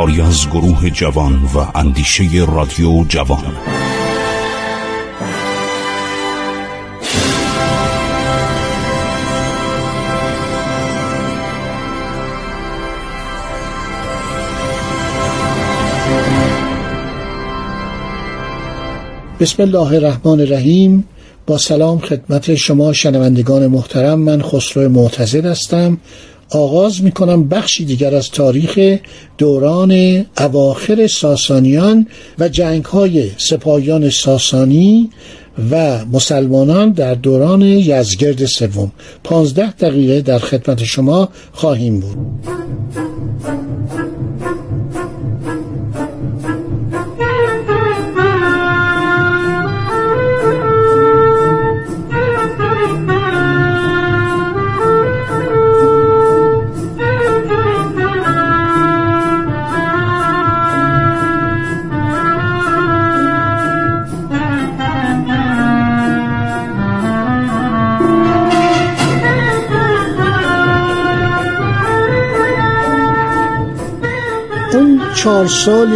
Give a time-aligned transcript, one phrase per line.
[0.00, 3.44] کاری از گروه جوان و اندیشه رادیو جوان.
[19.40, 21.04] بسم الله الرحمن الرحیم.
[21.46, 25.98] با سلام خدمت شما شنوندگان محترم من خسرو معتزد هستم.
[26.50, 28.98] آغاز می کنم بخشی دیگر از تاریخ
[29.38, 32.06] دوران اواخر ساسانیان
[32.38, 35.10] و جنگ های سپاهیان ساسانی
[35.70, 38.92] و مسلمانان در دوران یزگرد سوم.
[39.24, 42.16] پانزده دقیقه در خدمت شما خواهیم بود.
[75.22, 75.88] چهار سال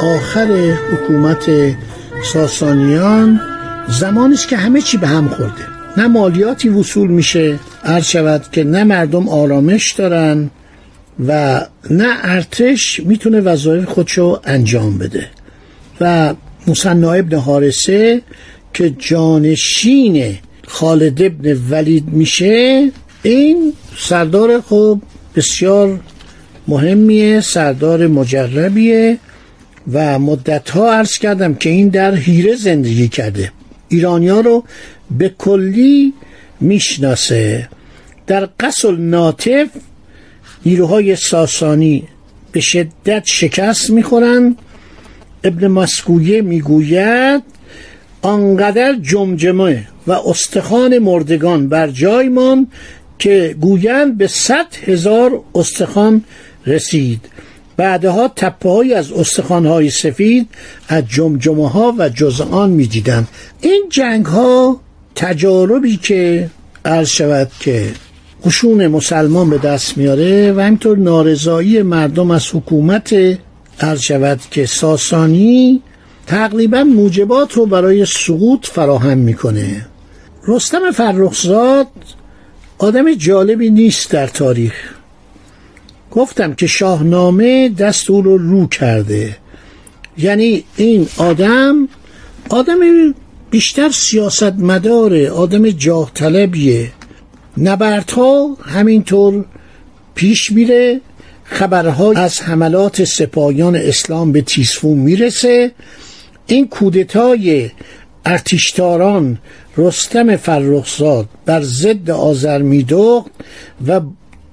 [0.00, 1.50] آخر حکومت
[2.32, 3.40] ساسانیان
[3.88, 5.66] زمانی که همه چی به هم خورده.
[5.96, 10.50] نه مالیاتی وصول میشه عرض شود که نه مردم آرامش دارن
[11.26, 15.26] و نه ارتش می‌تونه وظایف خودشو انجام بده.
[16.00, 16.34] و
[16.66, 18.22] موسنا ابن حارسه
[18.74, 22.90] که جانشین خالد ابن ولید میشه
[23.22, 25.02] این سردار خوب
[25.36, 26.00] بسیار
[26.68, 29.18] مهمیه سردار مجربیه
[29.92, 33.52] و مدت ها عرض کردم که این در هیره زندگی کرده.
[33.88, 34.64] ایرانیا رو
[35.18, 36.12] به کلی
[36.60, 37.68] می‌شناسه.
[38.26, 39.68] در قصل ناطف
[40.66, 42.04] نیروهای ساسانی
[42.52, 44.56] به شدت شکست می‌خورن.
[45.44, 47.42] ابن مسکویه می‌گوید
[48.22, 52.66] آنقدر جمجمه و استخوان مردگان بر جای مان
[53.18, 56.24] که گویند به صد هزار استخوان
[56.66, 57.20] رسید.
[57.76, 60.48] بعدها تپه از استخوان های سفید
[60.88, 63.26] از جمجمه ها و جزعان می دیدن.
[63.60, 64.80] این جنگ ها
[65.14, 66.50] تجاربی که
[66.84, 67.92] عرض شود که
[68.44, 73.14] قشون مسلمان به دست میاره و همینطور نارضایی مردم از حکومت
[73.80, 75.82] عرض شود که ساسانی
[76.26, 79.86] تقریبا موجبات رو برای سقوط فراهم می‌کنه.
[80.48, 81.86] رستم فرخزاد
[82.78, 84.93] آدم جالبی نیست در تاریخ.
[86.14, 89.36] گفتم که شاهنامه دست او رو رو کرده.
[90.18, 91.88] یعنی این آدم
[92.48, 92.78] آدم
[93.50, 96.92] بیشتر سیاست مداره آدم جاه طلبیه
[97.58, 99.44] نبردها همینطور
[100.14, 101.00] پیش میره
[101.44, 105.72] خبرها از حملات سپاهیان اسلام به تیسفون می‌رسه.
[106.46, 107.70] این کودتای
[108.24, 109.38] ارتشتاران
[109.76, 113.26] رستم فرخزاد بر ضد آزرمیدوق
[113.86, 114.00] و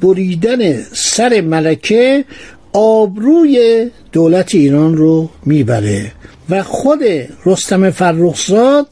[0.00, 2.24] بریدن سر ملکه
[2.72, 6.12] آبروی دولت ایران رو می‌بره
[6.50, 6.98] و خود
[7.46, 8.86] رستم فرخزاد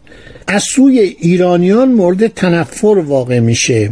[0.47, 3.91] از سوی ایرانیان مورد تنفر واقع میشه.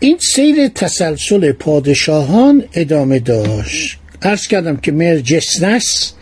[0.00, 3.98] این سیر تسلسل پادشاهان ادامه داشت.
[4.22, 6.12] عرض کردم که مرجسنس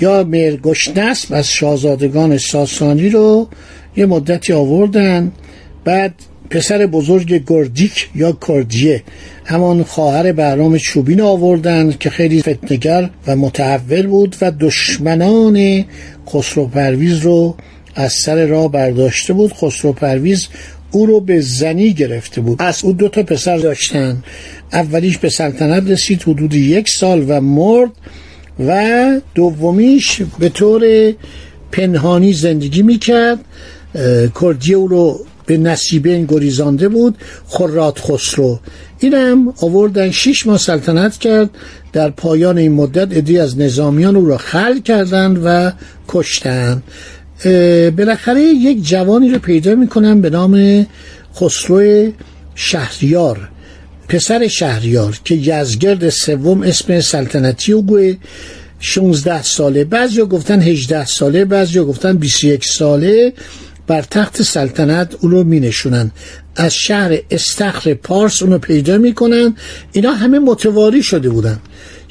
[0.00, 3.48] یا مرگشنس از شاهزادگان ساسانی رو
[3.96, 5.32] یه مدتی آوردن.
[5.84, 6.14] بعد
[6.52, 9.02] پسر بزرگ گردیک یا کردیه
[9.44, 15.84] همان خواهر بهرام چوبین آوردن که خیلی فتنگر و متحول بود و دشمنان
[16.28, 17.56] خسرو پرویز رو
[17.94, 19.52] از سر راه برداشته بود.
[19.52, 20.48] خسرو پرویز
[20.90, 22.62] او رو به زنی گرفته بود.
[22.62, 24.22] از او دو تا پسر داشتن.
[24.72, 27.90] اولیش به سلطنت رسید حدود یک سال و مرد
[28.66, 31.12] و دومیش به طور
[31.72, 33.38] پنهانی زندگی می‌کرد.
[34.40, 38.60] کردیه او رو به نصیبین گریزانده بود خرات خسرو.
[38.98, 41.50] اینم آوردن شیش ماه سلطنت کرد
[41.92, 45.72] در پایان این مدت ادی از نظامیان او را خل کردند و
[46.08, 46.82] کشتن
[47.96, 50.86] بالاخره یک جوانی رو پیدا می‌کنن به نام
[51.36, 52.10] خسرو
[52.54, 53.48] شهریار
[54.08, 58.14] پسر شهریار که یزگرد سوم اسم سلطنتی او گوه
[58.80, 63.32] 16 ساله بعضی گفتن 18 ساله بعضی گفتن 21 ساله.
[63.92, 66.10] بر تخت سلطنت اونو می نشونن
[66.56, 69.56] از شهر استخر پارس اونو پیدا می‌کنن.
[69.92, 71.58] اینا همه متواری شده بودن.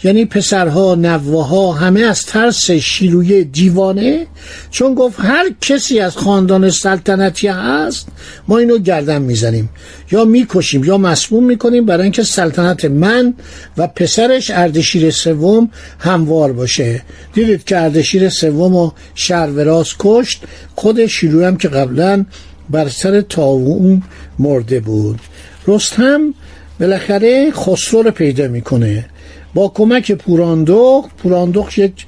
[0.03, 4.27] یعنی پسرها نوهها همه از ترس شیروی دیوانه؟
[4.71, 8.07] چون گفت هر کسی از خاندان سلطنتی هست
[8.48, 9.69] ما اینو گردن می‌زنیم.
[10.12, 13.33] یا می‌کشیم یا مسموم می‌کنیم برای اینکه سلطنت من
[13.77, 15.69] و پسرش اردشیر سوم
[16.00, 17.01] هموار باشه.
[17.33, 20.44] دیدید که اردشیر سوم و شهروراز کشت
[20.75, 22.25] خود شیروی هم که قبلا
[22.69, 24.04] بر سر تاوون
[24.39, 25.19] مرده بود.
[25.68, 26.33] رستم
[26.80, 29.06] بالاخره خسرو رو پیدا می‌کنه.
[29.53, 32.06] با کمک پوراندخ پوراندخ یک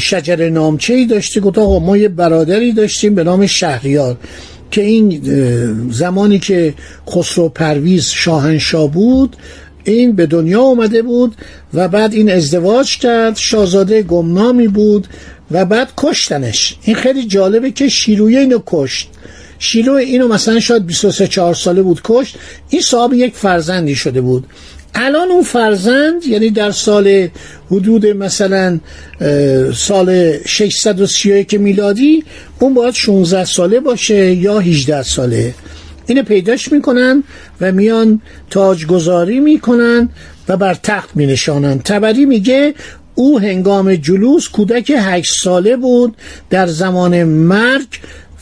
[0.00, 4.16] شجر نامچه ای داشته گفت آقا ما یه برادری داشتیم به نام شهریار
[4.70, 5.20] که این
[5.90, 6.74] زمانی که
[7.10, 9.36] خسرو پرویز شاهنشاه بود
[9.84, 11.36] این به دنیا آمده بود
[11.74, 15.06] و بعد این ازدواج کرد شاهزاده گمنامی بود
[15.50, 16.76] و بعد کشتنش.
[16.82, 19.08] این خیلی جالبه که شیرویه اینو کشت.
[19.58, 22.36] شیلو اینو مثلا شاید 23 4 ساله بود کشت.
[22.70, 24.46] این صاحب یک فرزندی شده بود.
[24.94, 27.28] الان اون فرزند یعنی در سال
[27.70, 28.80] حدود مثلا
[29.74, 32.24] سال 631 میلادی
[32.58, 35.54] اون باید 16 ساله باشه یا 18 ساله.
[36.06, 37.22] اینو پیداش می‌کنن
[37.60, 40.08] و میان تاجگذاری می‌کنن
[40.48, 42.74] و بر تخت می نشانن تبری میگه
[43.14, 46.16] او هنگام جلوس کودک هشت ساله بود
[46.50, 47.88] در زمان مرگ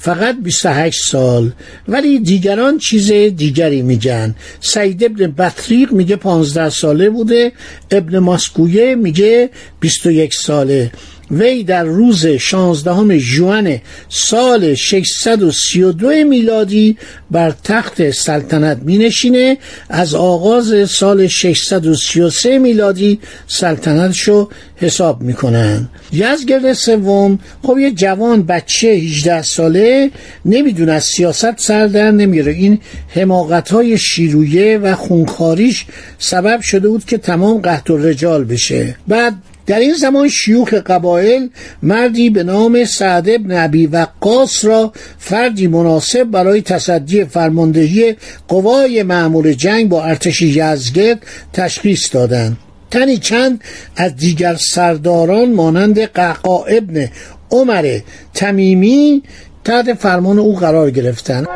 [0.05, 1.53] فقط 28 سال.
[1.89, 4.35] ولی دیگران چیز دیگری میگن.
[4.61, 7.53] سعید ابن بطریق میگه 15 ساله بوده.
[7.91, 10.93] ابن ماسکویه میگه 21 ساله.
[11.31, 16.97] وی در روز 16 ژوئن سال 632 میلادی
[17.31, 25.89] بر تخت سلطنت می نشینه از آغاز سال 633 میلادی سلطنتشو حساب می‌کنن.
[26.13, 30.11] یزگرد سوم خب یه جوان بچه 18 ساله
[30.45, 32.79] نمی‌دونه از سیاست سر در نمیره این
[33.09, 35.87] حماقت های شیرویه و خونخاریش
[36.19, 38.97] سبب شده بود که تمام قهد و رجال بشه.
[39.09, 39.35] بعد
[39.67, 41.51] در این زمان شیوخ قبایل
[41.83, 48.17] مردی به نام سعد ابن عبی وقاص را فردی مناسب برای تصدی فرماندهی
[48.49, 52.57] قوای معمول جنگ با ارتش یزگرد تشخیص دادند.
[52.91, 53.61] تنی چند
[53.97, 57.09] از دیگر سرداران مانند قعقا ابن
[57.51, 57.99] عمر
[58.35, 59.23] تمیمی
[59.65, 61.47] تحت فرمان او قرار گرفتند.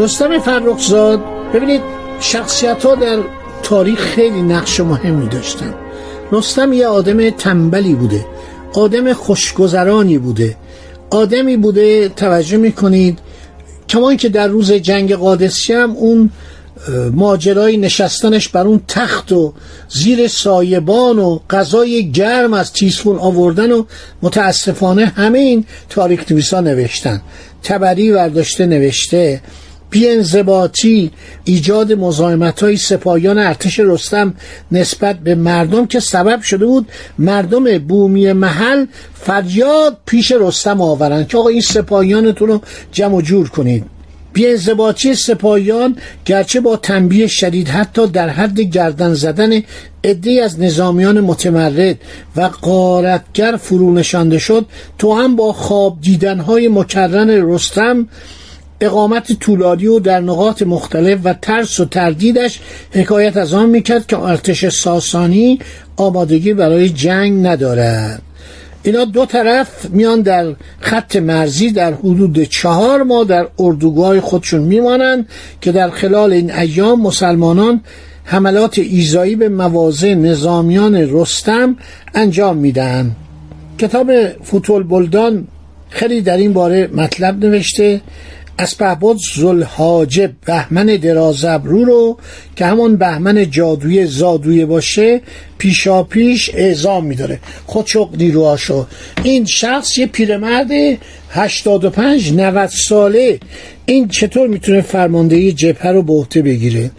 [0.00, 1.20] رستم فرخزاد
[1.54, 1.80] ببینید
[2.20, 3.18] شخصیت ها در
[3.62, 5.74] تاریخ خیلی نقش مهمی داشتن.
[6.32, 8.26] رستم یه آدم تنبلی بوده
[8.72, 10.56] آدم خوشگذرانی بوده.
[11.10, 13.18] آدمی بوده توجه می‌کنید
[13.88, 16.30] کمان که در روز جنگ قادسی هم اون
[17.12, 19.52] ماجرای نشستنش بر اون تخت و
[19.88, 23.84] زیر سایبان و غذای گرم از تیسفون آوردن و
[24.22, 27.22] متاسفانه همه این تاریخ نویسا نوشتن.
[27.62, 29.40] تبری ورداشته نوشته
[29.90, 31.10] بیانضباطی
[31.44, 34.34] ایجاد مزاحمت های سپاهیان ارتش رستم
[34.72, 41.38] نسبت به مردم که سبب شده بود مردم بومی محل فریاد پیش رستم آورند که
[41.38, 42.60] آقا این سپاهیانتون رو
[42.92, 43.84] جمع جور کنید.
[44.32, 49.62] بیانضباطی سپاهیان گرچه با تنبیه شدید حتی در حد گردن زدن
[50.04, 51.98] عده از نظامیان متمرد
[52.36, 54.66] و قارتگر فرو نشانده شد
[54.98, 58.08] تو هم با خواب دیدنهای مکرن رستم
[58.80, 62.60] اقامت طولانی و در نقاط مختلف و ترس و تردیدش
[62.90, 65.58] حکایت از آن می‌کرد که ارتش ساسانی
[65.96, 68.22] آمادگی برای جنگ ندارد.
[68.82, 75.28] اینا دو طرف میان در خط مرزی در حدود چهار ماه در اردوگاه خودشون میمانند
[75.60, 77.80] که در خلال این ایام مسلمانان
[78.24, 81.76] حملات ایزایی به مواضع نظامیان رستم
[82.14, 83.16] انجام میدن
[83.78, 85.48] کتاب فوتول بلدان
[85.90, 88.00] خیلی در این باره مطلب نوشته.
[88.60, 92.18] اسپهبد زلحاجب بهمن درازبرو رو
[92.56, 95.20] که همون بهمن جادوی زادویه باشه
[95.58, 97.38] پیشا پیش اعزام میداره.
[97.66, 98.86] خودشق نیروهاشو.
[99.22, 100.70] این شخص یه پیرمرد
[101.30, 103.40] 85 90 ساله.
[103.86, 106.90] این چطور می‌تونه فرماندهی جبهه رو به عهده بگیره؟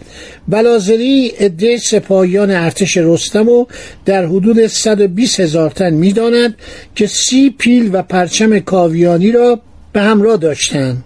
[0.48, 3.66] بلازری عده سپاهیان ارتش رستم و
[4.04, 6.54] در حدود 120 هزار تن می‌داند
[6.94, 9.60] که سی پیل و پرچم کاویانی را
[9.92, 11.04] به همراه داشتند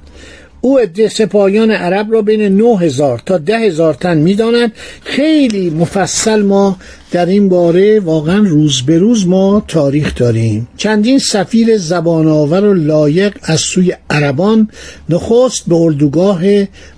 [0.66, 4.72] او عده سپاهیان عرب را بین 9000 تا 10000 تن می‌داند.
[5.04, 6.76] خیلی مفصل ما
[7.10, 10.68] در این باره واقعا روز به روز ما تاریخ داریم.
[10.76, 14.68] چندین سفیر زبان آور و لایق از سوی عربان
[15.08, 16.42] نخست به اردوگاه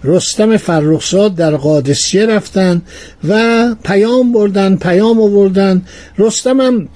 [0.05, 2.83] رستم فرخزاد در قادسیه رفتن
[3.29, 5.83] و پیام بردن پیام آوردن
[6.19, 6.89] رستم هم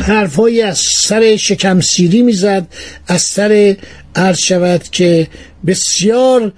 [0.00, 2.66] حرفهایی از سر شکم سیری می‌زد
[3.08, 3.76] از سر
[4.16, 5.28] عرض شود که
[5.66, 6.52] بسیار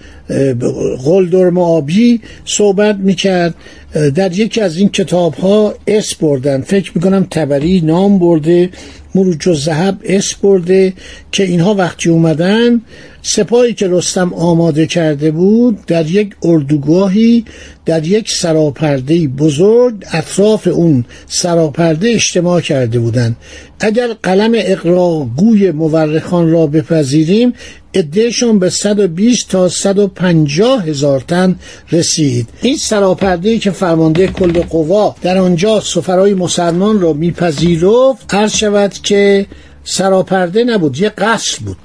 [1.05, 3.55] قلدرم آبی صحبت می‌کرد.
[3.95, 6.61] در یکی از این کتاب ها اس بردن.
[6.61, 8.71] فکر می‌کنم تبری نام برده
[9.15, 10.93] مروج و زهب اس برده
[11.33, 12.81] که اینها وقتی اومدن
[13.23, 17.45] سپاهی که رستم آماده کرده بود در یک اردوگاهی
[17.87, 23.37] در یک سراپرده بزرگ اطراف اون سراپرده اجتماع کرده بودند.
[23.81, 27.53] اگر قلم اقراگوی مورخان را بپذیریم
[27.95, 31.57] ادهشان به 120 تا 150 هزار تن
[31.93, 32.49] رسید.
[32.63, 39.47] این سراپرده که فرمانده کل قوا در آنجا سفرهای مسلمان را میپذیرفت هر شود که
[39.85, 41.77] سراپرده نبود یه قصر بود.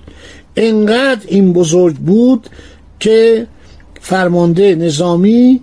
[0.55, 2.47] انقدر این بزرگ بود
[2.99, 3.47] که
[4.01, 5.61] فرمانده نظامی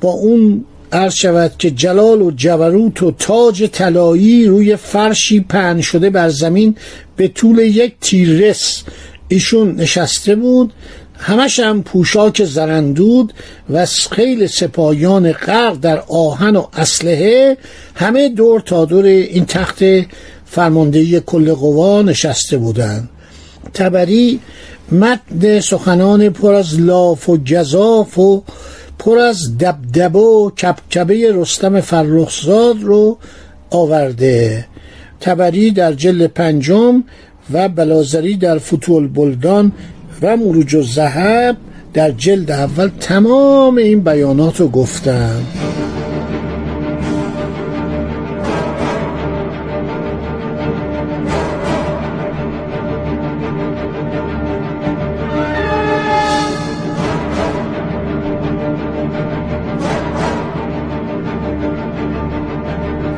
[0.00, 6.10] با اون عرض شود که جلال و جبروت و تاج طلایی روی فرشی پهن شده
[6.10, 6.76] بر زمین
[7.16, 8.82] به طول یک تیررس
[9.28, 10.72] ایشون نشسته بود.
[11.18, 13.32] همش هم پوشاک زرندود
[13.70, 17.56] و خیل سپاهیان غرق در آهن و اسلحه.
[17.94, 19.78] همه دور تا دور این تخت
[20.46, 23.08] فرماندهی کل قوا نشسته بودند.
[23.74, 24.40] تبری
[24.92, 28.42] متن سخنان پر از لاف و جزاف و
[28.98, 33.18] پر از دبدب و کبکبه رستم فرخزاد رو
[33.70, 34.66] آورده.
[35.20, 37.02] تبری در جل پنجم
[37.52, 39.72] و بلازری در فتول بلدان
[40.22, 41.56] و مروج و زهب
[41.94, 45.42] در جلد اول تمام این بیانات رو گفتم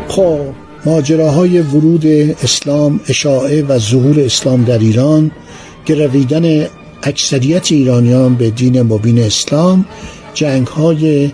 [0.08, 2.06] خب ماجراهای ورود
[2.42, 5.30] اسلام اشاعه و ظهور اسلام در ایران
[5.86, 6.66] گرویدن
[7.02, 9.84] اکثریت ایرانیان به دین مبین اسلام
[10.34, 11.30] جنگ های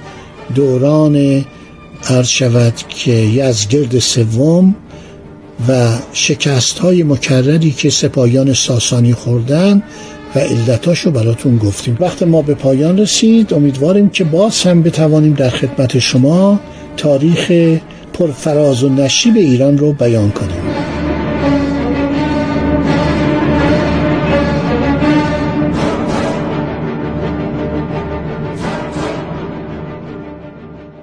[0.54, 1.44] دوران
[2.08, 4.74] عرض شود که یزگرد سوم
[5.68, 9.82] و شکست های مکرری که سپاهیان ساسانی خوردن
[10.34, 11.96] و علتاشو براتون گفتیم.
[12.00, 13.54] وقت ما به پایان رسید.
[13.54, 16.60] امیدواریم که باز هم بتوانیم در خدمت شما
[16.96, 17.52] تاریخ
[18.18, 20.65] پرفراز و نشیب ایران رو بیان کنیم.